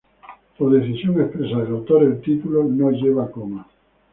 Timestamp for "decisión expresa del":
0.71-1.73